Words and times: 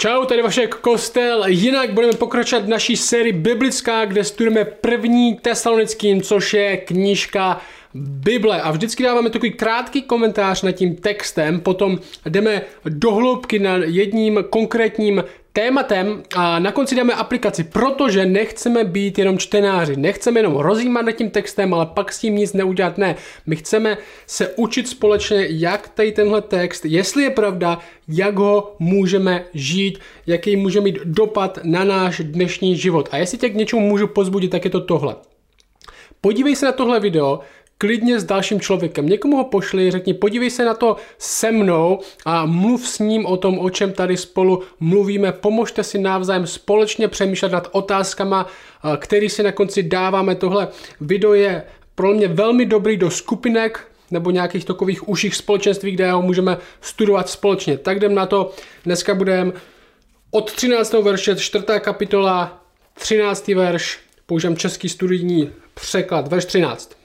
Čau, 0.00 0.24
tady 0.24 0.42
Vašek 0.42 0.74
Kostel. 0.74 1.44
Jinak 1.46 1.92
budeme 1.92 2.12
pokračovat 2.12 2.64
v 2.64 2.68
naší 2.68 2.96
sérii 2.96 3.32
biblická, 3.32 4.04
kde 4.04 4.24
studujeme 4.24 4.64
první 4.64 5.34
tesalonickým, 5.34 6.22
což 6.22 6.54
je 6.54 6.76
knížka 6.76 7.60
Bible. 7.94 8.62
A 8.62 8.70
vždycky 8.70 9.02
dáváme 9.02 9.30
takový 9.30 9.52
krátký 9.52 10.02
komentář 10.02 10.62
nad 10.62 10.72
tím 10.72 10.96
textem, 10.96 11.60
potom 11.60 11.98
jdeme 12.26 12.62
do 12.84 13.14
hloubky 13.14 13.58
nad 13.58 13.76
jedním 13.76 14.44
konkrétním 14.50 15.24
tématem 15.52 16.22
a 16.36 16.58
na 16.58 16.72
konci 16.72 16.94
dáme 16.94 17.14
aplikaci, 17.14 17.64
protože 17.64 18.26
nechceme 18.26 18.84
být 18.84 19.18
jenom 19.18 19.38
čtenáři, 19.38 19.96
nechceme 19.96 20.40
jenom 20.40 20.56
rozjímat 20.56 21.06
nad 21.06 21.12
tím 21.12 21.30
textem, 21.30 21.74
ale 21.74 21.86
pak 21.86 22.12
s 22.12 22.18
tím 22.18 22.36
nic 22.36 22.52
neudělat. 22.52 22.98
Ne, 22.98 23.16
my 23.46 23.56
chceme 23.56 23.98
se 24.26 24.48
učit 24.56 24.88
společně, 24.88 25.46
jak 25.50 25.88
tady 25.88 26.12
tenhle 26.12 26.42
text, 26.42 26.84
jestli 26.84 27.22
je 27.22 27.30
pravda, 27.30 27.78
jak 28.08 28.36
ho 28.36 28.76
můžeme 28.78 29.44
žít, 29.54 29.98
jaký 30.26 30.56
může 30.56 30.80
mít 30.80 30.98
dopad 31.04 31.58
na 31.62 31.84
náš 31.84 32.20
dnešní 32.24 32.76
život. 32.76 33.08
A 33.12 33.16
jestli 33.16 33.38
tě 33.38 33.48
k 33.48 33.54
něčemu 33.54 33.82
můžu 33.82 34.06
pozbudit, 34.06 34.50
tak 34.50 34.64
je 34.64 34.70
to 34.70 34.80
tohle. 34.80 35.16
Podívej 36.20 36.56
se 36.56 36.66
na 36.66 36.72
tohle 36.72 37.00
video, 37.00 37.40
klidně 37.78 38.20
s 38.20 38.24
dalším 38.24 38.60
člověkem. 38.60 39.06
Někomu 39.06 39.36
ho 39.36 39.44
pošli, 39.44 39.90
řekni, 39.90 40.14
podívej 40.14 40.50
se 40.50 40.64
na 40.64 40.74
to 40.74 40.96
se 41.18 41.52
mnou 41.52 42.00
a 42.24 42.46
mluv 42.46 42.88
s 42.88 42.98
ním 42.98 43.26
o 43.26 43.36
tom, 43.36 43.58
o 43.58 43.70
čem 43.70 43.92
tady 43.92 44.16
spolu 44.16 44.62
mluvíme. 44.80 45.32
Pomožte 45.32 45.84
si 45.84 45.98
navzájem 45.98 46.46
společně 46.46 47.08
přemýšlet 47.08 47.52
nad 47.52 47.68
otázkama, 47.72 48.46
eh, 48.46 48.96
který 48.96 49.28
si 49.28 49.42
na 49.42 49.52
konci 49.52 49.82
dáváme. 49.82 50.34
Tohle 50.34 50.68
video 51.00 51.34
je 51.34 51.62
pro 51.94 52.14
mě 52.14 52.28
velmi 52.28 52.66
dobrý 52.66 52.96
do 52.96 53.10
skupinek, 53.10 53.86
nebo 54.10 54.30
nějakých 54.30 54.64
takových 54.64 55.08
užších 55.08 55.34
společenství, 55.34 55.92
kde 55.92 56.12
ho 56.12 56.22
můžeme 56.22 56.58
studovat 56.80 57.28
společně. 57.28 57.78
Tak 57.78 57.96
jdem 57.96 58.14
na 58.14 58.26
to. 58.26 58.52
Dneska 58.84 59.14
budeme 59.14 59.52
od 60.30 60.52
13. 60.52 60.92
verše, 60.92 61.36
4. 61.36 61.64
kapitola, 61.80 62.64
13. 62.94 63.54
verš, 63.54 63.98
použijem 64.26 64.56
český 64.56 64.88
studijní 64.88 65.50
překlad, 65.74 66.28
verš 66.28 66.44
13. 66.44 66.97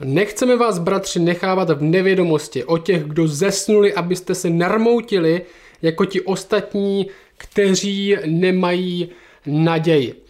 Nechceme 0.00 0.56
vás, 0.56 0.78
bratři, 0.78 1.20
nechávat 1.20 1.70
v 1.70 1.82
nevědomosti 1.82 2.64
o 2.64 2.78
těch, 2.78 3.04
kdo 3.04 3.28
zesnuli, 3.28 3.94
abyste 3.94 4.34
se 4.34 4.50
narmoutili 4.50 5.42
jako 5.82 6.04
ti 6.04 6.20
ostatní, 6.20 7.06
kteří 7.36 8.16
nemají 8.26 9.08
naději. 9.46 10.23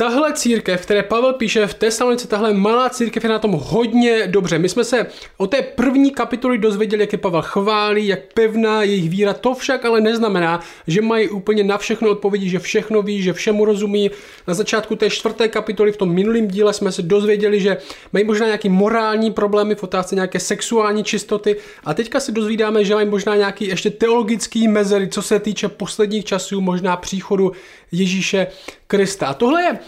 Tahle 0.00 0.32
církev, 0.32 0.82
které 0.82 1.02
Pavel 1.02 1.32
píše 1.32 1.66
v 1.66 1.74
Tesalonice, 1.74 2.28
tahle 2.28 2.54
malá 2.54 2.90
církev 2.90 3.24
je 3.24 3.30
na 3.30 3.38
tom 3.38 3.52
hodně 3.52 4.26
dobře. 4.26 4.58
My 4.58 4.68
jsme 4.68 4.84
se 4.84 5.06
o 5.36 5.46
té 5.46 5.62
první 5.62 6.10
kapitoly 6.10 6.58
dozvěděli, 6.58 7.02
jak 7.02 7.12
je 7.12 7.18
Pavel 7.18 7.42
chválí, 7.42 8.06
jak 8.06 8.20
pevná 8.34 8.82
jejich 8.82 9.10
víra. 9.10 9.34
To 9.34 9.54
však 9.54 9.84
ale 9.84 10.00
neznamená, 10.00 10.60
že 10.86 11.02
mají 11.02 11.28
úplně 11.28 11.64
na 11.64 11.78
všechno 11.78 12.10
odpovědi, 12.10 12.48
že 12.48 12.58
všechno 12.58 13.02
ví, 13.02 13.22
že 13.22 13.32
všemu 13.32 13.64
rozumí. 13.64 14.10
Na 14.48 14.54
začátku 14.54 14.96
té 14.96 15.10
čtvrté 15.10 15.48
kapitoly 15.48 15.92
v 15.92 15.96
tom 15.96 16.12
minulém 16.12 16.48
díle 16.48 16.72
jsme 16.72 16.92
se 16.92 17.02
dozvěděli, 17.02 17.60
že 17.60 17.76
mají 18.12 18.24
možná 18.24 18.46
nějaké 18.46 18.68
morální 18.68 19.32
problémy 19.32 19.74
v 19.74 19.82
otázce 19.82 20.14
nějaké 20.14 20.40
sexuální 20.40 21.04
čistoty. 21.04 21.56
A 21.84 21.94
teďka 21.94 22.20
se 22.20 22.32
dozvídáme, 22.32 22.84
že 22.84 22.94
mají 22.94 23.08
možná 23.08 23.36
nějaký 23.36 23.68
ještě 23.68 23.90
teologický 23.90 24.68
mezery, 24.68 25.08
co 25.08 25.22
se 25.22 25.38
týče 25.38 25.68
posledních 25.68 26.24
časů, 26.24 26.60
možná 26.60 26.96
příchodu 26.96 27.52
Ježíše 27.92 28.46
Krista. 28.86 29.26
A 29.26 29.34
tohle 29.34 29.62
je 29.62 29.78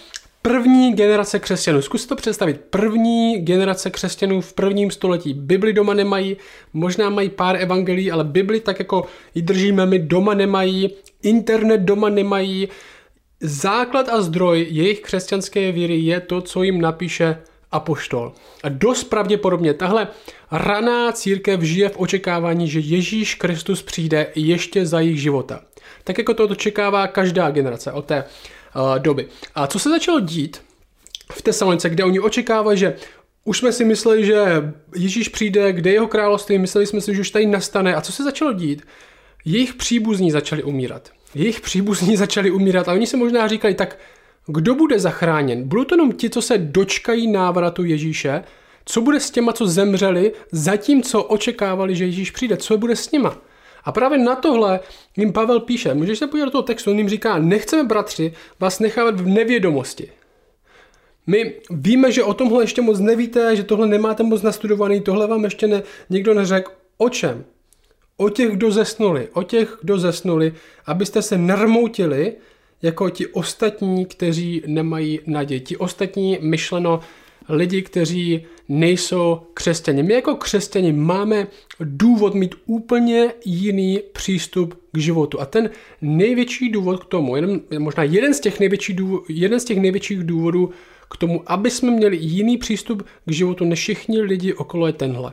první 0.43 0.93
generace 0.93 1.39
křesťanů. 1.39 1.83
Zkuste 1.83 2.09
to 2.09 2.17
představit. 2.17 2.61
První 2.71 3.39
generace 3.39 3.91
křesťanů 3.91 4.41
v 4.41 4.53
prvním 4.53 4.91
století. 4.91 5.35
Bibli 5.35 5.73
doma 5.73 5.95
nemají, 5.95 6.37
možná 6.73 7.11
mají 7.11 7.29
pár 7.29 7.57
evangelií, 7.57 8.11
ale 8.11 8.25
Bibli 8.25 8.61
tak 8.61 8.79
jako 8.79 9.05
ji 9.35 9.43
držíme 9.43 9.87
my 9.87 9.99
doma 9.99 10.35
nemají, 10.35 10.91
internet 11.23 11.79
doma 11.79 12.09
nemají. 12.09 12.69
Základ 13.41 14.09
a 14.09 14.23
zdroj 14.23 14.67
jejich 14.71 15.01
křesťanské 15.01 15.73
víry 15.73 15.99
je 15.99 16.21
to, 16.21 16.41
co 16.41 16.63
jim 16.63 16.81
napíše 16.81 17.37
apoštol. 17.73 18.33
A 18.63 18.69
dost 18.69 19.05
pravděpodobně 19.05 19.75
tahle 19.75 20.09
raná 20.51 21.13
církev 21.13 21.61
žije 21.61 21.89
v 21.89 21.97
očekávání, 21.97 22.69
že 22.69 22.81
Ježíš 22.81 23.35
Kristus 23.35 23.83
přijde 23.83 24.27
ještě 24.35 24.87
za 24.87 25.01
jejich 25.01 25.21
života. 25.21 25.61
Tak 26.05 26.19
jako 26.19 26.35
to 26.35 26.45
očekává 26.45 27.07
každá 27.07 27.51
generace 27.51 27.93
od 27.93 28.05
té 28.05 28.25
uh, 28.77 28.99
doby. 28.99 29.29
A 29.55 29.67
co 29.67 29.79
se 29.79 29.91
začalo 29.91 30.21
dít 30.21 30.63
v 31.33 31.43
Tesalonice, 31.43 31.91
kde 31.91 32.05
oni 32.05 32.21
očekávají, 32.21 32.79
že 32.79 32.97
už 33.45 33.59
jsme 33.59 33.73
si 33.73 33.85
mysleli, 33.85 34.25
že 34.25 34.45
Ježíš 34.97 35.29
přijde, 35.29 35.73
kde 35.73 35.91
je 35.91 35.95
jeho 35.95 36.07
království, 36.07 36.59
mysleli 36.59 36.87
jsme 36.87 37.01
si, 37.01 37.15
že 37.15 37.21
už 37.21 37.31
tady 37.31 37.47
nastane. 37.47 37.95
A 37.95 38.01
co 38.01 38.13
se 38.13 38.25
začalo 38.25 38.53
dít? 38.53 38.83
Jejich 39.45 39.75
příbuzní 39.75 40.31
začali 40.31 40.63
umírat. 40.63 41.11
Jejich 41.35 41.61
příbuzní 41.61 42.17
začali 42.27 42.51
umírat 42.51 42.89
a 42.89 42.93
oni 42.93 43.07
se 43.07 43.17
možná 43.17 43.49
říkali, 43.49 43.75
tak 43.75 43.99
kdo 44.47 44.75
bude 44.75 44.99
zachráněn? 44.99 45.69
Budou 45.69 45.85
to 45.85 45.95
jenom 45.95 46.13
ti, 46.13 46.31
co 46.31 46.43
se 46.43 46.59
dočkají 46.59 47.33
návratu 47.33 47.85
Ježíše? 47.85 48.45
Co 48.85 49.01
bude 49.01 49.21
s 49.21 49.31
těma, 49.31 49.53
co 49.53 49.67
zemřeli, 49.67 50.33
zatímco 50.53 51.23
očekávali, 51.23 51.97
že 51.97 52.05
Ježíš 52.05 52.31
přijde? 52.31 52.57
Co 52.57 52.79
bude 52.79 52.97
s 52.97 53.11
nima? 53.11 53.37
A 53.85 53.93
právě 53.93 54.19
na 54.19 54.37
tohle 54.37 54.81
jim 55.17 55.33
Pavel 55.33 55.61
píše, 55.61 55.95
můžeš 55.95 56.19
se 56.19 56.27
podívat 56.27 56.45
do 56.45 56.51
toho 56.51 56.63
textu, 56.63 56.91
on 56.91 56.99
jim 56.99 57.09
říká, 57.09 57.39
nechceme 57.39 57.85
bratři 57.85 58.33
vás 58.61 58.81
nechávat 58.81 59.21
v 59.21 59.27
nevědomosti. 59.27 60.13
My 61.27 61.55
víme, 61.71 62.13
že 62.13 62.25
o 62.25 62.35
tomhle 62.35 62.63
ještě 62.63 62.83
moc 62.83 62.99
nevíte, 62.99 63.57
že 63.57 63.63
tohle 63.63 63.87
nemáte 63.87 64.23
moc 64.23 64.43
nastudovaný, 64.43 65.01
tohle 65.01 65.27
vám 65.27 65.45
ještě 65.45 65.67
ne, 65.67 65.83
nikdo 66.11 66.35
neřekl. 66.35 66.73
O 66.99 67.09
čem? 67.09 67.45
O 68.17 68.29
těch, 68.29 68.51
kdo 68.51 68.71
zesnuli, 68.71 69.29
o 69.33 69.43
těch, 69.43 69.79
kdo 69.83 69.99
zesnuli, 69.99 70.55
abyste 70.87 71.23
se 71.23 71.39
narmoutili 71.39 72.33
jako 72.83 73.11
ti 73.11 73.27
ostatní, 73.27 74.07
kteří 74.07 74.63
nemají 74.67 75.21
naději. 75.27 75.61
Ti 75.61 75.77
ostatní 75.77 76.39
myšleno 76.41 77.01
lidi, 77.49 77.83
kteří 77.83 78.47
nejsou 78.69 79.41
křesťani. 79.55 80.03
My 80.03 80.15
jako 80.15 80.35
křesťani 80.35 80.93
máme 80.93 81.47
důvod 81.81 82.35
mít 82.35 82.55
úplně 82.67 83.35
jiný 83.45 84.01
přístup 84.13 84.75
k 84.93 84.99
životu. 84.99 85.41
A 85.41 85.47
ten 85.47 85.71
největší 86.03 86.69
důvod 86.69 87.05
k 87.05 87.07
tomu, 87.07 87.37
jeden, 87.37 87.61
možná 87.79 88.03
jeden 88.03 88.35
z, 88.35 88.41
těch 88.41 88.61
největší 88.61 88.93
důvod, 88.93 89.25
jeden 89.29 89.61
z 89.61 89.65
těch 89.65 89.79
největších 89.79 90.25
důvodů 90.25 90.71
k 91.11 91.17
tomu, 91.17 91.43
aby 91.47 91.71
jsme 91.71 91.91
měli 91.91 92.17
jiný 92.17 92.59
přístup 92.59 93.03
k 93.27 93.33
životu 93.33 93.65
než 93.65 93.79
všichni 93.79 94.21
lidi 94.21 94.55
okolo 94.55 94.87
je 94.87 94.93
tenhle. 94.93 95.33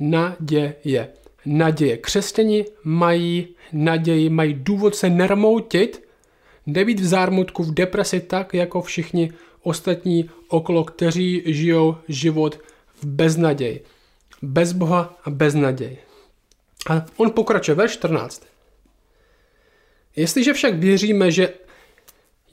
Naděje. 0.00 1.08
Naděje. 1.46 1.96
Křesťani 1.96 2.64
mají 2.84 3.48
naději, 3.72 4.28
mají 4.28 4.54
důvod 4.54 4.94
se 4.94 5.10
nermoutit, 5.10 6.02
nebýt 6.66 7.00
v 7.00 7.06
zármutku, 7.06 7.62
v 7.62 7.74
depresi 7.74 8.20
tak, 8.20 8.54
jako 8.54 8.82
všichni 8.82 9.32
ostatní 9.62 10.30
okolo, 10.48 10.84
kteří 10.84 11.42
žijou 11.46 11.96
život 12.08 12.58
v 12.94 13.06
beznaději. 13.06 13.84
Bez 14.42 14.72
Boha 14.72 15.20
a 15.24 15.30
bez 15.30 15.54
naději. 15.54 15.98
A 16.90 17.06
on 17.16 17.30
pokračuje, 17.30 17.74
ve 17.74 17.88
14. 17.88 18.46
Jestliže 20.16 20.52
však 20.52 20.74
věříme, 20.74 21.30
že 21.30 21.54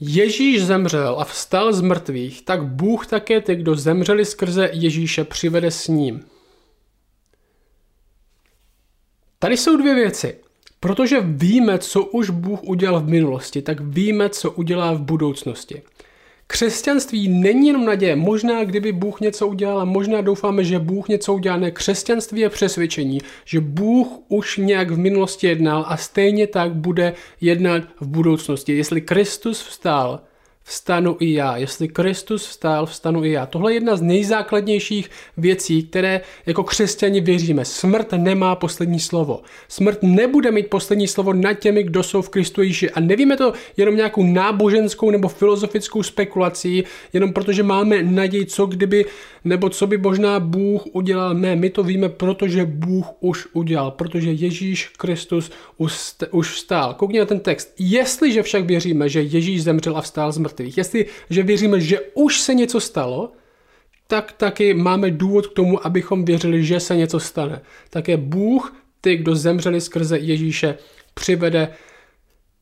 Ježíš 0.00 0.64
zemřel 0.64 1.16
a 1.18 1.24
vstal 1.24 1.72
z 1.72 1.80
mrtvých, 1.80 2.42
tak 2.42 2.64
Bůh 2.64 3.06
také 3.06 3.40
ty, 3.40 3.56
kdo 3.56 3.74
zemřeli 3.74 4.24
skrze 4.24 4.70
Ježíše, 4.72 5.24
přivede 5.24 5.70
s 5.70 5.88
ním. 5.88 6.24
Tady 9.38 9.56
jsou 9.56 9.76
dvě 9.76 9.94
věci. 9.94 10.38
Protože 10.80 11.20
víme, 11.20 11.78
co 11.78 12.04
už 12.04 12.30
Bůh 12.30 12.62
udělal 12.62 13.00
v 13.00 13.08
minulosti, 13.08 13.62
tak 13.62 13.80
víme, 13.80 14.28
co 14.28 14.50
udělá 14.50 14.92
v 14.92 15.00
budoucnosti. 15.00 15.82
Křesťanství 16.50 17.28
není 17.28 17.66
jenom 17.66 17.84
naděje. 17.84 18.16
Možná, 18.16 18.64
kdyby 18.64 18.92
Bůh 18.92 19.20
něco 19.20 19.46
udělal 19.46 19.86
možná 19.86 20.20
doufáme, 20.20 20.64
že 20.64 20.78
Bůh 20.78 21.08
něco 21.08 21.34
udělá. 21.34 21.56
Ne, 21.56 21.70
křesťanství 21.70 22.40
je 22.40 22.48
přesvědčení, 22.48 23.20
že 23.44 23.60
Bůh 23.60 24.08
už 24.28 24.56
nějak 24.56 24.90
v 24.90 24.98
minulosti 24.98 25.46
jednal 25.46 25.84
a 25.88 25.96
stejně 25.96 26.46
tak 26.46 26.74
bude 26.74 27.14
jednat 27.40 27.82
v 28.00 28.06
budoucnosti. 28.06 28.76
Jestli 28.76 29.00
Kristus 29.00 29.62
vstal, 29.62 30.20
vstanu 30.64 31.16
i 31.20 31.32
já. 31.32 31.56
Jestli 31.56 31.88
Kristus 31.88 32.46
vstal, 32.46 32.86
vstanu 32.86 33.24
i 33.24 33.30
já. 33.30 33.46
Tohle 33.46 33.72
je 33.72 33.76
jedna 33.76 33.96
z 33.96 34.02
nejzákladnějších 34.02 35.10
věcí, 35.36 35.82
které 35.82 36.20
jako 36.46 36.64
křesťani 36.64 37.20
věříme. 37.20 37.64
Smrt 37.64 38.12
nemá 38.12 38.56
poslední 38.56 39.00
slovo. 39.00 39.42
Smrt 39.68 39.98
nebude 40.02 40.50
mít 40.50 40.70
poslední 40.70 41.08
slovo 41.08 41.32
nad 41.32 41.52
těmi, 41.54 41.82
kdo 41.82 42.02
jsou 42.02 42.22
v 42.22 42.28
Kristu 42.28 42.62
Ježíši. 42.62 42.90
A 42.90 43.00
nevíme 43.00 43.36
to 43.36 43.52
jenom 43.76 43.96
nějakou 43.96 44.22
náboženskou 44.22 45.10
nebo 45.10 45.28
filozofickou 45.28 46.02
spekulací, 46.02 46.84
jenom 47.12 47.32
protože 47.32 47.62
máme 47.62 48.02
naději, 48.02 48.46
co 48.46 48.66
kdyby, 48.66 49.04
nebo 49.44 49.68
co 49.68 49.86
by 49.86 49.98
možná 49.98 50.40
Bůh 50.40 50.82
udělal. 50.92 51.34
Ne, 51.34 51.56
my 51.56 51.70
to 51.70 51.82
víme, 51.82 52.08
protože 52.08 52.64
Bůh 52.64 53.06
už 53.20 53.46
udělal, 53.52 53.90
protože 53.90 54.32
Ježíš 54.32 54.88
Kristus 54.88 55.50
už 56.30 56.50
vstál. 56.50 56.94
Koukni 56.94 57.18
na 57.18 57.24
ten 57.24 57.40
text. 57.40 57.74
Jestliže 57.78 58.42
však 58.42 58.64
věříme, 58.64 59.08
že 59.08 59.22
Ježíš 59.22 59.62
zemřel 59.62 59.96
a 59.96 60.00
vstál 60.00 60.32
z 60.32 60.38
mrtvých. 60.50 60.78
Jestliže 60.78 61.42
věříme, 61.42 61.80
že 61.80 62.00
už 62.14 62.40
se 62.40 62.54
něco 62.54 62.80
stalo, 62.80 63.32
tak 64.06 64.32
taky 64.32 64.74
máme 64.74 65.10
důvod 65.10 65.46
k 65.46 65.52
tomu, 65.52 65.86
abychom 65.86 66.24
věřili, 66.24 66.64
že 66.64 66.80
se 66.80 66.96
něco 66.96 67.20
stane. 67.20 67.60
Také 67.90 68.16
Bůh 68.16 68.74
ty, 69.00 69.16
kdo 69.16 69.34
zemřeli 69.34 69.80
skrze 69.80 70.18
Ježíše, 70.18 70.78
přivede 71.14 71.74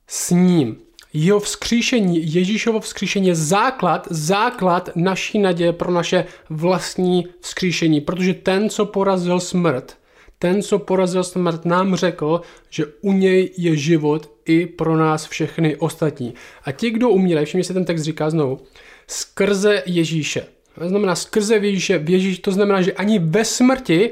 s 0.07 0.31
ním. 0.31 0.77
Jeho 1.13 1.41
vzkříšení, 1.41 2.35
Ježíšovo 2.35 2.81
vzkříšení 2.81 3.29
je 3.29 3.35
základ, 3.35 4.09
základ 4.11 4.91
naší 4.97 5.39
naděje 5.39 5.73
pro 5.73 5.91
naše 5.91 6.25
vlastní 6.51 7.27
vzkříšení, 7.41 8.01
protože 8.01 8.35
ten, 8.35 8.71
co 8.71 8.87
porazil 8.87 9.41
smrt, 9.41 9.97
ten, 10.39 10.63
co 10.63 10.79
porazil 10.79 11.25
smrt, 11.25 11.65
nám 11.65 11.95
řekl, 11.95 12.41
že 12.71 12.87
u 13.01 13.13
něj 13.13 13.51
je 13.57 13.77
život 13.77 14.31
i 14.45 14.67
pro 14.67 14.97
nás 14.97 15.27
všechny 15.27 15.77
ostatní. 15.77 16.35
A 16.65 16.73
ti, 16.73 16.91
kdo 16.91 17.09
umírají, 17.09 17.47
všimně 17.47 17.65
se 17.65 17.75
ten 17.75 17.85
text 17.85 18.03
říká 18.03 18.31
znovu, 18.31 18.61
skrze 19.07 19.83
Ježíše. 19.87 20.47
To 20.79 20.89
znamená 20.89 21.15
skrze 21.15 21.57
Ježíše, 21.57 21.99
v 21.99 22.11
Ježíš, 22.11 22.39
to 22.39 22.53
znamená, 22.53 22.83
že 22.83 22.93
ani 22.93 23.19
ve 23.19 23.45
smrti 23.45 24.11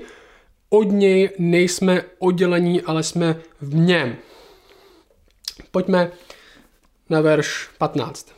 od 0.68 0.92
něj 0.92 1.30
nejsme 1.38 2.02
oddělení, 2.18 2.82
ale 2.82 3.02
jsme 3.02 3.40
v 3.60 3.74
něm. 3.74 4.16
Pojďme 5.70 6.10
na 7.10 7.20
verš 7.20 7.68
15. 7.78 8.35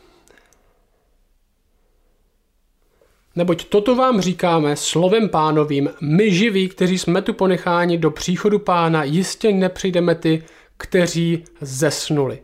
Neboť 3.39 3.65
toto 3.65 3.97
vám 3.97 4.21
říkáme 4.21 4.77
slovem 4.77 5.29
pánovým, 5.29 5.91
my 6.01 6.35
živí, 6.35 6.69
kteří 6.69 6.99
jsme 6.99 7.23
tu 7.23 7.33
ponecháni 7.33 7.99
do 7.99 8.11
příchodu 8.11 8.59
pána, 8.59 9.05
jistě 9.05 9.53
nepřijdeme 9.53 10.15
ty, 10.15 10.43
kteří 10.77 11.45
zesnuli. 11.61 12.43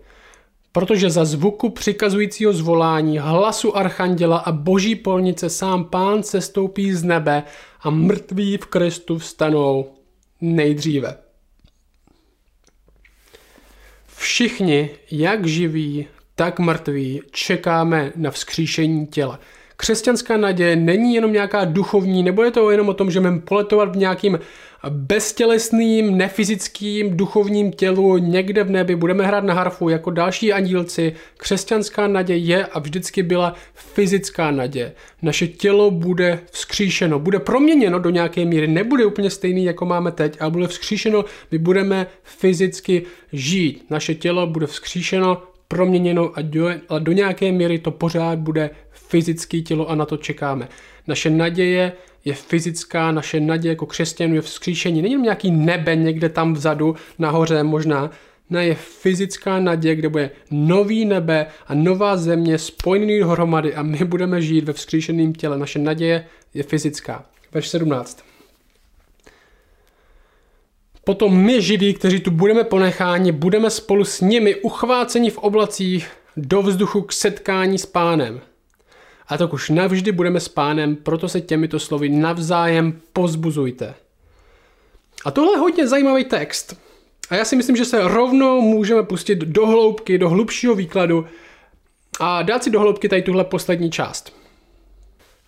Protože 0.73 1.11
za 1.11 1.25
zvuku 1.25 1.71
přikazujícího 1.71 2.53
zvolání, 2.53 3.19
hlasu 3.19 3.77
archanděla 3.77 4.39
a 4.39 4.53
boží 4.53 4.95
polnice 4.95 5.51
sám 5.51 5.85
pán 5.85 6.23
se 6.23 6.41
stoupí 6.41 6.93
z 6.93 7.03
nebe 7.03 7.43
a 7.81 7.91
mrtví 7.91 8.57
v 8.57 8.67
Kristu 8.67 9.19
vstanou 9.19 9.87
nejdříve. 10.41 11.17
Všichni, 14.17 14.91
jak 15.11 15.47
živí, 15.47 16.07
tak 16.35 16.59
mrtví, 16.59 17.23
čekáme 17.31 18.13
na 18.17 18.31
vzkříšení 18.31 19.07
těla 19.07 19.41
křesťanská 19.85 20.37
naděje 20.37 20.77
není 20.77 21.15
jenom 21.15 21.33
nějaká 21.33 21.65
duchovní, 21.65 22.23
nebo 22.23 22.43
je 22.43 22.51
to 22.51 22.71
jenom 22.71 22.89
o 22.89 22.95
tom, 22.95 23.11
že 23.11 23.21
můžeme 23.21 23.41
poletovat 23.41 23.93
v 23.93 23.97
nějakým 23.97 24.39
beztělesným, 24.89 26.17
nefyzickým, 26.17 27.17
duchovním 27.17 27.73
tělu 27.73 28.19
někde 28.19 28.65
v 28.65 28.71
nebi, 28.71 28.97
budeme 28.97 29.27
hrát 29.27 29.45
na 29.45 29.55
harfu 29.55 29.89
jako 29.89 30.11
další 30.11 30.53
andílci. 30.53 31.13
Křesťanská 31.37 32.07
naděje 32.07 32.39
je 32.39 32.67
a 32.67 32.79
vždycky 32.79 33.23
byla 33.23 33.55
fyzická 33.75 34.51
naděje. 34.51 34.93
Naše 35.23 35.47
tělo 35.47 35.91
bude 35.91 36.41
vzkříšeno, 36.51 37.19
bude 37.19 37.39
proměněno 37.39 37.99
do 37.99 38.11
nějaké 38.11 38.45
míry, 38.45 38.67
nebude 38.67 39.05
úplně 39.05 39.31
stejný, 39.31 39.65
jako 39.65 39.87
máme 39.87 40.13
teď, 40.13 40.37
ale 40.41 40.51
bude 40.51 40.69
vzkříšeno, 40.69 41.25
my 41.51 41.59
budeme 41.59 42.07
fyzicky 42.23 43.03
žít. 43.33 43.85
Naše 43.91 44.15
tělo 44.15 44.47
bude 44.47 44.67
vzkříšeno, 44.67 45.43
proměněno 45.69 46.31
a 46.35 46.43
do, 46.43 46.69
a 46.89 46.99
do 46.99 47.13
nějaké 47.13 47.53
míry 47.53 47.79
to 47.79 47.91
pořád 47.91 48.39
bude 48.39 48.71
fyzické 49.09 49.61
tělo 49.61 49.91
a 49.91 49.95
na 49.95 50.07
to 50.07 50.17
čekáme. 50.17 50.69
Naše 51.07 51.31
naděje 51.31 51.93
je 52.25 52.35
fyzická, 52.35 53.13
naše 53.13 53.41
naděje 53.41 53.73
jako 53.73 53.87
křesťanů 53.87 54.35
je 54.35 54.41
vzkříšení. 54.41 55.03
Není 55.03 55.17
nějaký 55.17 55.51
nebe 55.51 55.97
někde 55.97 56.29
tam 56.29 56.55
vzadu, 56.55 56.97
nahoře 57.19 57.63
možná, 57.63 58.11
ne, 58.51 58.67
je 58.67 58.75
fyzická 58.75 59.61
naděje, 59.61 59.95
kde 59.95 60.09
bude 60.09 60.31
nový 60.51 61.05
nebe 61.05 61.47
a 61.67 61.75
nová 61.75 62.17
země 62.17 62.59
spojený 62.59 63.19
dohromady 63.19 63.75
a 63.75 63.83
my 63.83 64.05
budeme 64.05 64.43
žít 64.43 64.65
ve 64.65 64.73
vzkříšeném 64.73 65.33
těle. 65.33 65.59
Naše 65.59 65.79
naděje 65.79 66.27
je 66.55 66.63
fyzická. 66.63 67.25
Verš 67.53 67.69
17. 67.69 68.25
Potom 71.05 71.37
my 71.37 71.63
živí, 71.63 71.95
kteří 71.95 72.21
tu 72.21 72.31
budeme 72.31 72.65
ponecháni, 72.65 73.33
budeme 73.33 73.71
spolu 73.71 74.05
s 74.05 74.21
nimi 74.21 74.55
uchváceni 74.55 75.31
v 75.31 75.39
oblacích 75.39 76.11
do 76.37 76.63
vzduchu 76.63 77.03
k 77.03 77.13
setkání 77.13 77.79
s 77.79 77.87
pánem. 77.87 78.41
A 79.29 79.39
tak 79.39 79.53
už 79.53 79.71
navždy 79.71 80.13
budeme 80.13 80.41
s 80.41 80.49
pánem, 80.49 80.97
proto 80.97 81.29
se 81.29 81.41
těmito 81.41 81.79
slovy 81.79 82.09
navzájem 82.09 83.01
pozbuzujte. 83.13 83.95
A 85.25 85.31
tohle 85.31 85.53
je 85.53 85.59
hodně 85.59 85.89
zajímavý 85.89 86.25
text. 86.25 86.81
A 87.31 87.35
já 87.35 87.45
si 87.45 87.57
myslím, 87.57 87.77
že 87.77 87.85
se 87.85 88.09
rovnou 88.09 88.61
můžeme 88.61 89.03
pustit 89.03 89.39
do 89.39 89.67
hloubky, 89.67 90.19
do 90.19 90.29
hlubšího 90.29 90.75
výkladu 90.75 91.27
a 92.21 92.43
dát 92.43 92.65
si 92.65 92.71
do 92.71 92.81
hloubky 92.81 93.09
tady 93.09 93.23
tuhle 93.23 93.45
poslední 93.45 93.91
část. 93.91 94.44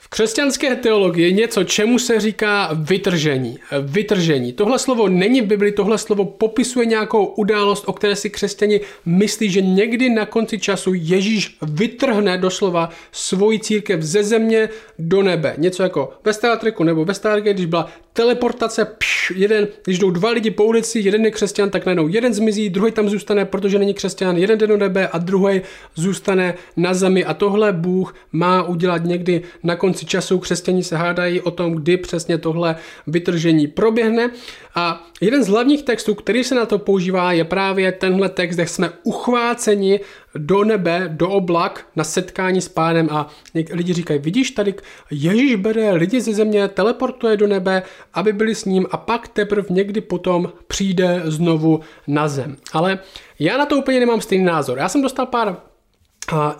V 0.06 0.08
křesťanské 0.08 0.76
teologii 0.76 1.24
je 1.24 1.32
něco, 1.32 1.64
čemu 1.64 1.98
se 1.98 2.20
říká 2.20 2.70
vytržení. 2.74 3.58
Vytržení. 3.82 4.52
Tohle 4.52 4.78
slovo 4.78 5.08
není 5.08 5.40
v 5.40 5.46
Bibli, 5.46 5.72
tohle 5.72 5.98
slovo 5.98 6.24
popisuje 6.24 6.86
nějakou 6.86 7.26
událost, 7.26 7.84
o 7.86 7.92
které 7.92 8.16
si 8.16 8.30
křesťani 8.30 8.80
myslí, 9.06 9.50
že 9.50 9.60
někdy 9.60 10.10
na 10.10 10.26
konci 10.26 10.58
času 10.58 10.94
Ježíš 10.94 11.58
vytrhne 11.62 12.38
doslova 12.38 12.90
svoji 13.12 13.58
církev 13.58 14.02
ze 14.02 14.22
země 14.22 14.68
do 14.98 15.22
nebe. 15.22 15.54
Něco 15.58 15.82
jako 15.82 16.12
ve 16.24 16.32
Star 16.32 16.58
Treku 16.58 16.84
nebo 16.84 17.04
ve 17.04 17.14
Stargate, 17.14 17.54
když 17.54 17.66
byla 17.66 17.90
teleportace, 18.12 18.84
pš, 18.84 19.32
jeden, 19.36 19.68
když 19.84 19.98
jdou 19.98 20.10
dva 20.10 20.30
lidi 20.30 20.50
po 20.50 20.64
ulici, 20.64 21.00
jeden 21.00 21.24
je 21.24 21.30
křesťan, 21.30 21.70
tak 21.70 21.86
najednou 21.86 22.08
jeden 22.08 22.34
zmizí, 22.34 22.70
druhý 22.70 22.92
tam 22.92 23.08
zůstane, 23.08 23.44
protože 23.44 23.78
není 23.78 23.94
křesťan, 23.94 24.36
jeden 24.36 24.58
jde 24.58 24.66
do 24.66 24.76
nebe 24.76 25.08
a 25.08 25.18
druhý 25.18 25.60
zůstane 25.94 26.54
na 26.76 26.94
zemi. 26.94 27.24
A 27.24 27.34
tohle 27.34 27.72
Bůh 27.72 28.14
má 28.32 28.62
udělat 28.62 29.04
někdy 29.04 29.42
na 29.62 29.76
konci 29.76 29.95
času. 30.04 30.38
Křesťani 30.38 30.84
se 30.84 30.96
hádají 30.96 31.40
o 31.40 31.50
tom, 31.50 31.74
kdy 31.74 31.96
přesně 31.96 32.38
tohle 32.38 32.76
vytržení 33.06 33.66
proběhne. 33.66 34.30
A 34.74 35.06
jeden 35.20 35.44
z 35.44 35.48
hlavních 35.48 35.82
textů, 35.82 36.14
který 36.14 36.44
se 36.44 36.54
na 36.54 36.66
to 36.66 36.78
používá, 36.78 37.32
je 37.32 37.44
právě 37.44 37.92
tenhle 37.92 38.28
text, 38.28 38.54
kde 38.54 38.66
jsme 38.66 38.90
uchváceni 39.02 40.00
do 40.34 40.64
nebe, 40.64 41.08
do 41.12 41.28
oblak 41.28 41.86
na 41.96 42.04
setkání 42.04 42.60
s 42.60 42.68
pánem 42.68 43.08
a 43.10 43.28
lidi 43.72 43.92
říkají, 43.92 44.20
vidíš 44.20 44.50
tady, 44.50 44.74
Ježíš 45.10 45.54
bere 45.54 45.92
lidi 45.92 46.20
ze 46.20 46.34
země, 46.34 46.68
teleportuje 46.68 47.36
do 47.36 47.46
nebe, 47.46 47.82
aby 48.14 48.32
byli 48.32 48.54
s 48.54 48.64
ním 48.64 48.86
a 48.90 48.96
pak 48.96 49.28
teprve 49.28 49.66
někdy 49.70 50.00
potom 50.00 50.52
přijde 50.66 51.22
znovu 51.24 51.80
na 52.06 52.28
zem. 52.28 52.56
Ale 52.72 52.98
já 53.38 53.58
na 53.58 53.66
to 53.66 53.76
úplně 53.76 54.00
nemám 54.00 54.20
stejný 54.20 54.44
názor. 54.44 54.78
Já 54.78 54.88
jsem 54.88 55.02
dostal 55.02 55.26
pár 55.26 55.56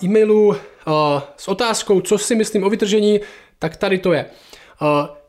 e-mailů 0.03 0.57
s 1.37 1.49
otázkou, 1.49 2.01
co 2.01 2.19
si 2.19 2.35
myslím 2.35 2.65
o 2.65 2.71
vytržení, 2.71 3.21
tak 3.59 3.77
tady 3.77 3.99
to 3.99 4.13
je. 4.13 4.27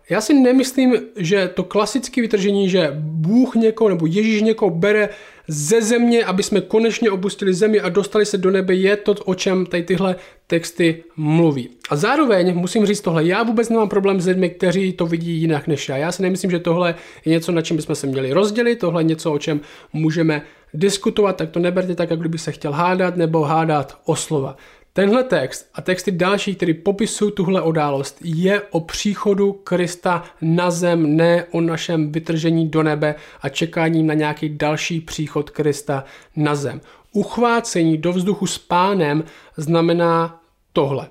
Já 0.10 0.22
si 0.22 0.34
nemyslím, 0.34 0.96
že 1.16 1.48
to 1.48 1.64
klasické 1.64 2.22
vytržení, 2.22 2.70
že 2.70 2.92
Bůh 3.00 3.56
někoho 3.56 3.90
nebo 3.90 4.06
Ježíš 4.06 4.42
někoho 4.42 4.70
bere 4.70 5.10
ze 5.48 5.82
země, 5.82 6.26
aby 6.26 6.44
jsme 6.44 6.62
konečně 6.62 7.12
opustili 7.12 7.54
zemi 7.54 7.80
a 7.80 7.90
dostali 7.90 8.26
se 8.26 8.38
do 8.38 8.52
nebe, 8.52 8.76
je 8.76 8.96
to, 8.98 9.14
o 9.14 9.36
čem 9.36 9.66
tady 9.66 9.84
tyhle 9.84 10.16
texty 10.48 11.04
mluví. 11.18 11.70
A 11.90 11.96
zároveň 11.96 12.56
musím 12.56 12.86
říct 12.86 13.02
tohle, 13.02 13.26
já 13.26 13.44
vůbec 13.44 13.70
nemám 13.70 13.90
problém 13.90 14.22
s 14.22 14.28
lidmi, 14.28 14.50
kteří 14.50 14.94
to 14.94 15.06
vidí 15.06 15.32
jinak 15.32 15.68
než 15.68 15.90
já. 15.90 15.98
Já 15.98 16.12
si 16.12 16.22
nemyslím, 16.22 16.52
že 16.52 16.60
tohle 16.60 16.96
je 17.26 17.32
něco, 17.32 17.52
na 17.52 17.62
čem 17.62 17.78
bychom 17.78 17.96
se 17.96 18.08
měli 18.08 18.34
rozdělit, 18.34 18.76
tohle 18.76 19.02
je 19.02 19.06
něco, 19.06 19.34
o 19.34 19.40
čem 19.40 19.62
můžeme 19.94 20.42
diskutovat, 20.74 21.36
tak 21.36 21.50
to 21.50 21.60
neberte 21.60 21.96
tak, 21.96 22.10
jak 22.10 22.20
kdyby 22.20 22.38
se 22.38 22.52
chtěl 22.52 22.72
hádat 22.72 23.16
nebo 23.16 23.42
hádat 23.44 23.98
o 24.06 24.16
slova. 24.16 24.58
Tenhle 24.94 25.24
text 25.24 25.70
a 25.74 25.82
texty 25.82 26.12
další, 26.12 26.56
které 26.56 26.74
popisují 26.74 27.32
tuhle 27.32 27.62
událost, 27.62 28.18
je 28.24 28.62
o 28.62 28.80
příchodu 28.80 29.54
Krista 29.54 30.24
na 30.42 30.72
zem, 30.72 31.16
ne 31.16 31.46
o 31.52 31.62
našem 31.62 32.12
vytržení 32.12 32.70
do 32.70 32.84
nebe 32.84 33.16
a 33.42 33.50
čekání 33.50 34.04
na 34.04 34.14
nějaký 34.14 34.50
další 34.50 35.02
příchod 35.02 35.50
Krista 35.50 36.04
na 36.36 36.56
zem. 36.56 36.82
Uchvácení 37.12 37.98
do 37.98 38.14
vzduchu 38.14 38.48
s 38.48 38.58
pánem 38.58 39.24
znamená 39.58 40.42
tohle. 40.74 41.08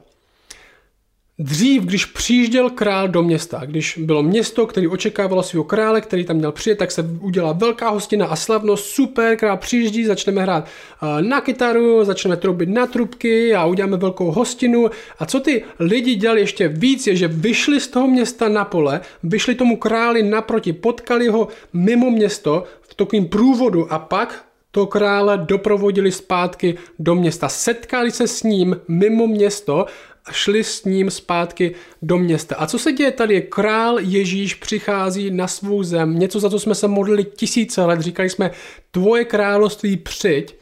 Dřív, 1.39 1.83
když 1.83 2.05
přijížděl 2.05 2.71
král 2.71 3.09
do 3.09 3.23
města, 3.23 3.63
když 3.65 3.99
bylo 3.99 4.23
město, 4.23 4.67
který 4.67 4.89
očekávalo 4.89 5.43
svého 5.43 5.65
krále, 5.65 6.01
který 6.01 6.25
tam 6.25 6.37
měl 6.37 6.53
přijet, 6.53 6.79
tak 6.79 6.91
se 6.91 7.03
udělala 7.21 7.53
velká 7.53 7.89
hostina 7.89 8.27
a 8.27 8.37
slavnost, 8.37 8.85
super, 8.85 9.37
král 9.37 9.57
přijíždí, 9.57 10.05
začneme 10.05 10.43
hrát 10.43 10.65
eh, 10.65 11.23
na 11.23 11.41
kytaru, 11.41 12.05
začneme 12.05 12.37
troubit 12.37 12.69
na 12.69 12.87
trubky 12.87 13.55
a 13.55 13.67
uděláme 13.67 13.97
velkou 13.97 14.31
hostinu. 14.31 14.91
A 15.19 15.27
co 15.27 15.41
ty 15.41 15.65
lidi 15.79 16.15
dělali 16.15 16.41
ještě 16.41 16.69
víc, 16.69 17.07
je, 17.07 17.17
že 17.17 17.29
vyšli 17.29 17.81
z 17.81 17.89
toho 17.89 18.09
města 18.09 18.49
na 18.49 18.65
pole, 18.65 19.01
vyšli 19.23 19.55
tomu 19.55 19.77
králi 19.77 20.23
naproti, 20.23 20.73
potkali 20.73 21.29
ho 21.29 21.49
mimo 21.73 22.11
město 22.11 22.65
v 22.81 22.95
takovým 22.95 23.29
průvodu 23.29 23.93
a 23.93 23.99
pak 23.99 24.45
to 24.71 24.87
krále 24.87 25.39
doprovodili 25.39 26.13
zpátky 26.13 26.77
do 26.99 27.15
města. 27.15 27.49
Setkali 27.49 28.11
se 28.11 28.29
s 28.29 28.43
ním 28.43 28.81
mimo 28.89 29.27
město 29.27 29.87
šli 30.33 30.65
s 30.65 30.85
ním 30.85 31.11
zpátky 31.11 31.75
do 32.03 32.19
města. 32.19 32.57
A 32.57 32.67
co 32.67 32.79
se 32.79 32.93
děje 32.93 33.11
tady? 33.11 33.43
Král 33.43 33.99
Ježíš 33.99 34.55
přichází 34.55 35.31
na 35.31 35.49
svou 35.49 35.83
zem, 35.83 36.19
něco 36.19 36.41
za 36.41 36.51
co 36.51 36.61
jsme 36.61 36.75
se 36.75 36.89
modlili 36.89 37.25
tisíce 37.25 37.85
let, 37.85 38.01
říkali 38.01 38.31
jsme, 38.31 38.51
tvoje 38.91 39.25
království 39.25 39.97
přijď. 39.97 40.55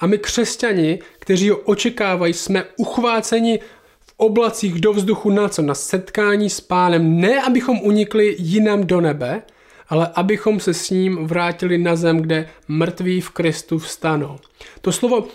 A 0.00 0.06
my 0.06 0.18
křesťani, 0.18 0.98
kteří 1.18 1.50
ho 1.50 1.56
očekávají, 1.56 2.32
jsme 2.32 2.64
uchváceni 2.76 3.58
v 4.00 4.14
oblacích 4.16 4.80
do 4.80 4.92
vzduchu 4.92 5.30
na 5.30 5.48
co? 5.48 5.62
Na 5.62 5.74
setkání 5.74 6.50
s 6.50 6.60
pánem. 6.60 7.20
Ne, 7.20 7.42
abychom 7.42 7.80
unikli 7.80 8.36
jinam 8.38 8.84
do 8.84 9.00
nebe, 9.00 9.42
ale 9.88 10.10
abychom 10.14 10.60
se 10.60 10.74
s 10.74 10.90
ním 10.90 11.26
vrátili 11.26 11.78
na 11.78 11.96
zem, 11.96 12.18
kde 12.18 12.48
mrtví 12.68 13.20
v 13.20 13.30
Kristu 13.30 13.78
vstanou. 13.78 14.38
To 14.80 14.92
slovo 14.92 15.26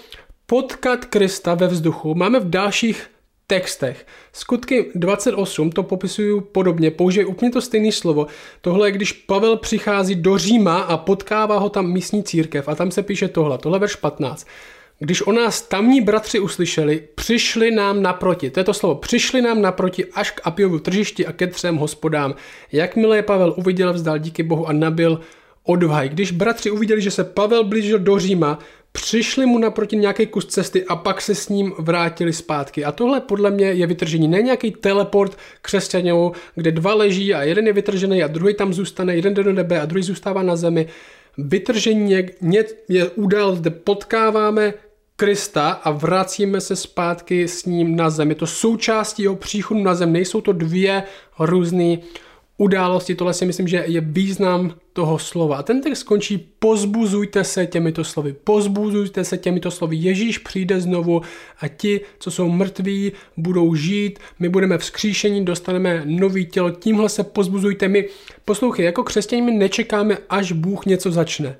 potkat 0.45 1.05
Krista 1.05 1.55
ve 1.55 1.67
vzduchu 1.67 2.15
máme 2.15 2.39
v 2.39 2.49
dalších 2.49 3.07
textech. 3.53 4.05
Skutky 4.33 4.91
28 4.95 5.71
to 5.71 5.83
popisují 5.83 6.41
podobně, 6.51 6.91
použije 6.91 7.25
úplně 7.25 7.51
to 7.51 7.61
stejné 7.61 7.91
slovo. 7.91 8.27
Tohle 8.61 8.87
je, 8.87 8.91
když 8.91 9.11
Pavel 9.11 9.57
přichází 9.57 10.15
do 10.15 10.37
Říma 10.37 10.81
a 10.81 10.97
potkává 10.97 11.57
ho 11.57 11.69
tam 11.69 11.91
místní 11.91 12.23
církev 12.23 12.67
a 12.67 12.75
tam 12.75 12.91
se 12.91 13.03
píše 13.03 13.27
tohle, 13.27 13.57
tohle 13.57 13.79
verš 13.79 13.95
15. 13.95 14.47
Když 14.99 15.21
o 15.21 15.31
nás 15.31 15.61
tamní 15.61 16.01
bratři 16.01 16.39
uslyšeli, 16.39 17.03
přišli 17.15 17.71
nám 17.71 18.01
naproti. 18.01 18.49
To 18.49 18.59
je 18.59 18.63
to 18.63 18.73
slovo. 18.73 18.95
Přišli 18.95 19.41
nám 19.41 19.61
naproti 19.61 20.05
až 20.05 20.31
k 20.31 20.41
Apiovu 20.43 20.79
tržišti 20.79 21.25
a 21.25 21.31
ke 21.31 21.47
třem 21.47 21.75
hospodám. 21.75 22.35
Jakmile 22.71 23.15
je 23.15 23.23
Pavel 23.23 23.53
uviděl, 23.57 23.93
vzdal 23.93 24.17
díky 24.17 24.43
Bohu 24.43 24.67
a 24.67 24.73
nabil 24.73 25.19
odvahy. 25.63 26.09
Když 26.09 26.31
bratři 26.31 26.71
uviděli, 26.71 27.01
že 27.01 27.11
se 27.11 27.23
Pavel 27.23 27.63
blížil 27.63 27.99
do 27.99 28.19
Říma, 28.19 28.59
přišli 28.93 29.45
mu 29.45 29.57
naproti 29.57 29.95
nějaký 29.95 30.27
kus 30.27 30.45
cesty 30.45 30.85
a 30.85 30.95
pak 30.95 31.21
se 31.21 31.35
s 31.35 31.49
ním 31.49 31.73
vrátili 31.79 32.33
zpátky. 32.33 32.85
A 32.85 32.91
tohle 32.91 33.21
podle 33.21 33.51
mě 33.51 33.65
je 33.65 33.87
vytržení. 33.87 34.27
Ne 34.27 34.41
nějaký 34.41 34.71
teleport 34.71 35.37
křesťanů, 35.61 36.31
kde 36.55 36.71
dva 36.71 36.93
leží 36.93 37.33
a 37.33 37.43
jeden 37.43 37.67
je 37.67 37.73
vytržený 37.73 38.23
a 38.23 38.27
druhý 38.27 38.53
tam 38.53 38.73
zůstane, 38.73 39.15
jeden 39.15 39.33
jde 39.33 39.43
do 39.43 39.53
nebe 39.53 39.81
a 39.81 39.85
druhý 39.85 40.03
zůstává 40.03 40.43
na 40.43 40.55
zemi. 40.55 40.87
Vytržení 41.37 42.11
je, 42.11 42.65
je 42.89 43.09
údel, 43.09 43.55
kde 43.55 43.69
potkáváme 43.69 44.73
Krista 45.15 45.69
a 45.69 45.91
vracíme 45.91 46.61
se 46.61 46.75
zpátky 46.75 47.47
s 47.47 47.65
ním 47.65 47.95
na 47.95 48.09
zem. 48.09 48.29
Je 48.29 48.35
to 48.35 48.47
součástí 48.47 49.23
jeho 49.23 49.35
příchodu 49.35 49.83
na 49.83 49.95
zem, 49.95 50.13
nejsou 50.13 50.41
to 50.41 50.51
dvě 50.51 51.03
různé 51.39 51.97
události, 52.57 53.15
tohle 53.15 53.33
si 53.33 53.45
myslím, 53.45 53.67
že 53.67 53.83
je 53.87 54.01
význam 54.01 54.75
toho 54.93 55.19
slova. 55.19 55.57
A 55.57 55.63
ten 55.63 55.81
text 55.81 56.03
končí, 56.03 56.37
pozbuzujte 56.59 57.43
se 57.43 57.65
těmito 57.65 58.03
slovy, 58.03 58.35
pozbuzujte 58.43 59.23
se 59.23 59.37
těmito 59.37 59.71
slovy. 59.71 59.95
Ježíš 59.95 60.37
přijde 60.37 60.81
znovu 60.81 61.21
a 61.59 61.67
ti, 61.67 62.01
co 62.19 62.31
jsou 62.31 62.49
mrtví, 62.49 63.11
budou 63.37 63.75
žít, 63.75 64.19
my 64.39 64.49
budeme 64.49 64.77
vzkříšení, 64.77 65.45
dostaneme 65.45 66.01
nový 66.05 66.45
tělo, 66.45 66.71
tímhle 66.71 67.09
se 67.09 67.23
pozbuzujte. 67.23 67.87
My, 67.87 68.09
poslouchej, 68.45 68.85
jako 68.85 69.03
křesťané 69.03 69.41
my 69.41 69.51
nečekáme, 69.51 70.17
až 70.29 70.51
Bůh 70.51 70.85
něco 70.85 71.11
začne. 71.11 71.55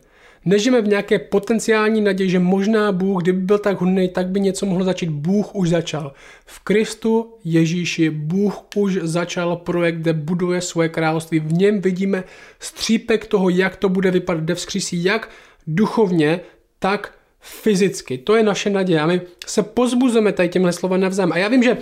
Nežijeme 0.45 0.81
v 0.81 0.87
nějaké 0.87 1.19
potenciální 1.19 2.01
naději, 2.01 2.29
že 2.29 2.39
možná 2.39 2.91
Bůh, 2.91 3.21
kdyby 3.21 3.41
byl 3.41 3.57
tak 3.57 3.81
hodný, 3.81 4.09
tak 4.09 4.27
by 4.27 4.39
něco 4.39 4.65
mohlo 4.65 4.85
začít. 4.85 5.09
Bůh 5.09 5.55
už 5.55 5.69
začal. 5.69 6.13
V 6.45 6.59
Kristu 6.59 7.33
Ježíši 7.43 8.09
Bůh 8.09 8.63
už 8.75 8.97
začal 9.01 9.55
projekt, 9.55 9.95
kde 9.95 10.13
buduje 10.13 10.61
svoje 10.61 10.89
království. 10.89 11.39
V 11.39 11.53
něm 11.53 11.81
vidíme 11.81 12.23
střípek 12.59 13.25
toho, 13.25 13.49
jak 13.49 13.75
to 13.75 13.89
bude 13.89 14.11
vypadat, 14.11 14.43
kde 14.43 14.55
vzkřísí 14.55 15.03
jak 15.03 15.29
duchovně, 15.67 16.39
tak 16.79 17.13
fyzicky. 17.39 18.17
To 18.17 18.35
je 18.35 18.43
naše 18.43 18.69
naděje. 18.69 18.99
A 18.99 19.07
my 19.07 19.21
se 19.45 19.63
pozbuzujeme 19.63 20.31
tady 20.31 20.49
těmhle 20.49 20.73
slova 20.73 20.97
navzájem. 20.97 21.31
A 21.31 21.37
já 21.37 21.47
vím, 21.47 21.63
že 21.63 21.77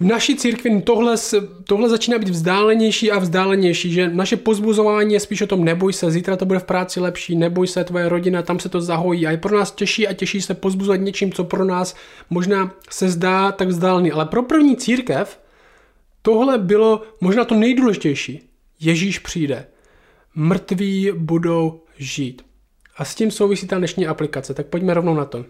v 0.00 0.04
naší 0.04 0.36
církvi 0.36 0.82
tohle, 0.82 1.16
tohle 1.64 1.88
začíná 1.88 2.18
být 2.18 2.28
vzdálenější 2.28 3.12
a 3.12 3.18
vzdálenější, 3.18 3.92
že 3.92 4.08
naše 4.08 4.36
pozbuzování 4.36 5.14
je 5.14 5.20
spíš 5.20 5.42
o 5.42 5.46
tom 5.46 5.64
neboj 5.64 5.92
se, 5.92 6.10
zítra 6.10 6.36
to 6.36 6.46
bude 6.46 6.58
v 6.58 6.64
práci 6.64 7.00
lepší, 7.00 7.36
neboj 7.36 7.66
se, 7.66 7.84
tvoje 7.84 8.08
rodina, 8.08 8.42
tam 8.42 8.58
se 8.58 8.68
to 8.68 8.80
zahojí 8.80 9.26
a 9.26 9.30
je 9.30 9.36
pro 9.36 9.56
nás 9.56 9.72
těžší 9.72 10.08
a 10.08 10.12
těžší 10.12 10.42
se 10.42 10.54
pozbuzovat 10.54 11.00
něčím, 11.00 11.32
co 11.32 11.44
pro 11.44 11.64
nás 11.64 11.94
možná 12.30 12.74
se 12.90 13.08
zdá 13.08 13.52
tak 13.52 13.68
vzdálený. 13.68 14.12
Ale 14.12 14.26
pro 14.26 14.42
první 14.42 14.76
církev 14.76 15.40
tohle 16.22 16.58
bylo 16.58 17.02
možná 17.20 17.44
to 17.44 17.54
nejdůležitější. 17.54 18.48
Ježíš 18.80 19.18
přijde. 19.18 19.66
Mrtví 20.34 21.12
budou 21.16 21.80
žít. 21.98 22.42
A 22.96 23.04
s 23.04 23.14
tím 23.14 23.30
souvisí 23.30 23.66
ta 23.66 23.78
dnešní 23.78 24.06
aplikace, 24.06 24.54
tak 24.54 24.66
pojďme 24.66 24.94
rovnou 24.94 25.14
na 25.14 25.24
to. 25.24 25.44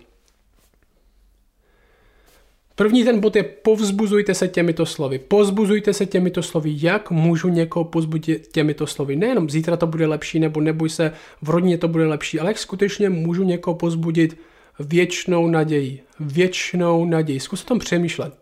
První 2.76 3.04
ten 3.04 3.20
bod 3.20 3.36
je 3.36 3.42
povzbuzujte 3.42 4.34
se 4.34 4.48
těmito 4.48 4.86
slovy. 4.86 5.18
Pozbuzujte 5.18 5.92
se 5.92 6.06
těmito 6.06 6.42
slovy. 6.42 6.74
Jak 6.76 7.10
můžu 7.10 7.48
někoho 7.48 7.84
pozbudit 7.84 8.48
těmito 8.52 8.86
slovy? 8.86 9.16
Nejenom 9.16 9.50
zítra 9.50 9.76
to 9.76 9.86
bude 9.86 10.06
lepší, 10.06 10.40
nebo 10.40 10.60
neboj 10.60 10.88
se, 10.88 11.12
v 11.42 11.50
rodině 11.50 11.78
to 11.78 11.88
bude 11.88 12.06
lepší, 12.06 12.40
ale 12.40 12.50
jak 12.50 12.58
skutečně 12.58 13.10
můžu 13.10 13.44
někoho 13.44 13.74
pozbudit 13.74 14.38
věčnou 14.78 15.48
naději. 15.48 16.02
Věčnou 16.20 17.04
naději. 17.04 17.40
Zkus 17.40 17.62
o 17.62 17.66
tom 17.66 17.78
přemýšlet. 17.78 18.34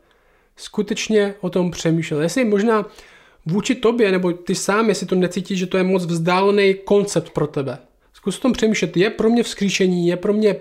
Skutečně 0.57 1.35
o 1.41 1.51
tom 1.51 1.71
přemýšlet. 1.71 2.23
Jestli 2.23 2.45
možná 2.45 2.87
vůči 3.47 3.75
tobě, 3.75 4.13
nebo 4.13 4.33
ty 4.33 4.55
sám, 4.55 4.89
jestli 4.89 5.07
to 5.07 5.15
necítíš, 5.15 5.59
že 5.59 5.67
to 5.67 5.77
je 5.77 5.83
moc 5.83 6.07
vzdálený 6.07 6.75
koncept 6.85 7.31
pro 7.31 7.47
tebe. 7.47 7.79
Zkus 8.23 8.39
tom 8.39 8.53
přemýšlet. 8.53 8.97
Je 8.97 9.11
pro 9.11 9.31
mě 9.31 9.43
vzkříšení, 9.43 10.09
je 10.09 10.17
pro 10.17 10.33
mě 10.33 10.57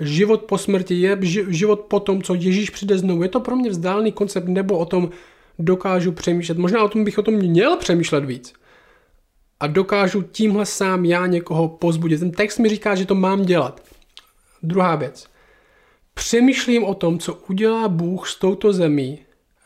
život 0.00 0.42
po 0.42 0.58
smrti, 0.58 0.94
je 0.94 1.18
život 1.48 1.80
po 1.80 2.00
tom, 2.00 2.22
co 2.22 2.34
Ježíš 2.34 2.70
přijde 2.70 2.98
znovu. 2.98 3.22
Je 3.22 3.28
to 3.28 3.40
pro 3.40 3.56
mě 3.56 3.70
vzdálený 3.70 4.12
koncept, 4.12 4.48
nebo 4.48 4.78
o 4.78 4.84
tom 4.84 5.10
dokážu 5.58 6.12
přemýšlet. 6.12 6.58
Možná 6.58 6.84
o 6.84 6.88
tom 6.88 7.04
bych 7.04 7.18
o 7.18 7.22
tom 7.22 7.34
měl 7.34 7.76
přemýšlet 7.76 8.24
víc. 8.24 8.52
A 9.60 9.66
dokážu 9.66 10.22
tímhle 10.22 10.66
sám 10.66 11.04
já 11.04 11.26
někoho 11.26 11.68
pozbudit. 11.68 12.20
Ten 12.20 12.30
text 12.30 12.58
mi 12.58 12.68
říká, 12.68 12.94
že 12.94 13.06
to 13.06 13.14
mám 13.14 13.42
dělat. 13.42 13.82
Druhá 14.62 14.96
věc. 14.96 15.26
Přemýšlím 16.14 16.84
o 16.84 16.94
tom, 16.94 17.18
co 17.18 17.34
udělá 17.34 17.88
Bůh 17.88 18.28
s 18.28 18.38
touto 18.38 18.72
zemí 18.72 19.18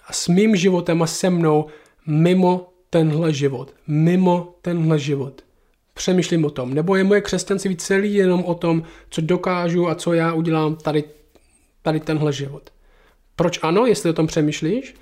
a 0.07 0.13
s 0.13 0.29
mým 0.29 0.57
životem 0.57 1.03
a 1.03 1.07
se 1.07 1.31
mnou 1.31 1.67
mimo 2.07 2.73
tenhle 2.91 3.33
život. 3.33 3.75
Mimo 3.87 4.55
tenhle 4.63 4.99
život 4.99 5.48
přemýšlím 5.99 6.45
o 6.45 6.51
tom. 6.51 6.75
Nebo 6.75 6.97
je 6.97 7.05
moje 7.05 7.21
křesťanství 7.21 7.77
celý 7.77 8.15
jenom 8.15 8.45
o 8.45 8.55
tom, 8.55 8.83
co 9.11 9.21
dokážu 9.21 9.89
a 9.89 9.95
co 9.95 10.13
já 10.13 10.33
udělám 10.33 10.77
tady, 10.77 11.05
tady 11.83 12.01
tenhle 12.01 12.33
život. 12.33 12.71
Proč 13.37 13.59
ano, 13.63 13.87
jestli 13.87 14.11
o 14.11 14.13
tom 14.13 14.27
přemýšlíš? 14.27 14.95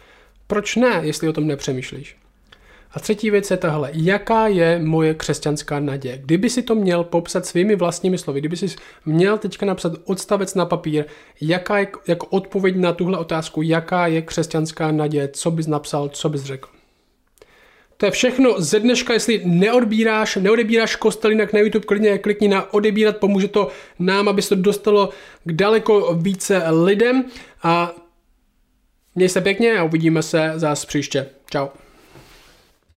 Proč 0.47 0.77
ne, 0.77 1.01
jestli 1.03 1.29
o 1.29 1.33
tom 1.33 1.47
nepřemýšlíš? 1.47 2.17
A 2.91 3.01
třetí 3.01 3.31
věc 3.31 3.51
je 3.51 3.57
tahle. 3.57 3.91
Jaká 3.93 4.47
je 4.47 4.79
moje 4.79 5.15
křesťanská 5.15 5.81
naděje? 5.81 6.19
Kdyby 6.19 6.51
si 6.51 6.63
to 6.63 6.75
měl 6.75 7.05
popsat 7.05 7.47
svými 7.47 7.77
vlastními 7.77 8.19
slovy, 8.19 8.41
kdyby 8.41 8.57
si 8.57 8.67
měl 9.07 9.39
teďka 9.39 9.67
napsat 9.67 9.93
odstavec 10.05 10.55
na 10.55 10.67
papír, 10.67 11.05
jaká 11.41 11.79
je 11.79 11.89
jako 12.09 12.27
odpověď 12.27 12.77
na 12.77 12.93
tuhle 12.93 13.19
otázku, 13.19 13.63
jaká 13.63 14.07
je 14.07 14.23
křesťanská 14.23 14.93
naděje, 14.93 15.29
co 15.29 15.51
bys 15.51 15.67
napsal, 15.67 16.09
co 16.09 16.29
bys 16.29 16.43
řekl? 16.43 16.76
To 17.97 18.07
je 18.07 18.11
všechno 18.11 18.61
ze 18.61 18.81
dneška, 18.81 19.13
jestli 19.13 19.43
neodbíráš, 19.45 20.37
neodebíráš 20.37 20.97
kostelinak 20.97 21.53
na 21.53 21.61
YouTube, 21.61 21.87
klidně 21.87 22.19
klikni 22.19 22.49
na 22.49 22.75
odebírat, 22.75 23.17
pomůže 23.17 23.49
to 23.49 23.69
nám, 23.99 24.29
aby 24.29 24.43
se 24.43 24.49
to 24.49 24.55
dostalo 24.55 25.11
k 25.45 25.53
daleko 25.53 26.15
více 26.15 26.63
lidem 26.71 27.25
a 27.63 27.93
měj 29.15 29.29
se 29.29 29.41
pěkně 29.41 29.79
a 29.79 29.85
uvidíme 29.85 30.23
se 30.23 30.53
zase 30.57 30.87
příště. 30.87 31.27
Ciao. 31.51 31.86